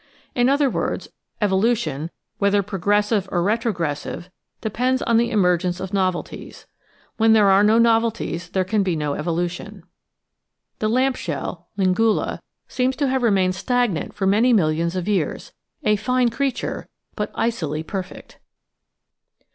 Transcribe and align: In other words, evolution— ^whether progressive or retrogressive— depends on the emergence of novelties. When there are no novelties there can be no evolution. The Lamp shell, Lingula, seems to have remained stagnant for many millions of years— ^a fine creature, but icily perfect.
In 0.33 0.49
other 0.49 0.67
words, 0.67 1.09
evolution— 1.41 2.09
^whether 2.41 2.65
progressive 2.65 3.29
or 3.31 3.43
retrogressive— 3.43 4.31
depends 4.61 5.03
on 5.03 5.17
the 5.17 5.29
emergence 5.29 5.79
of 5.79 5.93
novelties. 5.93 6.65
When 7.17 7.33
there 7.33 7.49
are 7.51 7.63
no 7.63 7.77
novelties 7.77 8.49
there 8.49 8.63
can 8.63 8.81
be 8.81 8.95
no 8.95 9.13
evolution. 9.13 9.83
The 10.79 10.89
Lamp 10.89 11.17
shell, 11.17 11.67
Lingula, 11.77 12.39
seems 12.67 12.95
to 12.95 13.09
have 13.09 13.21
remained 13.21 13.53
stagnant 13.53 14.15
for 14.15 14.25
many 14.25 14.53
millions 14.53 14.95
of 14.95 15.07
years— 15.07 15.51
^a 15.85 15.99
fine 15.99 16.29
creature, 16.29 16.87
but 17.15 17.29
icily 17.35 17.83
perfect. 17.83 18.39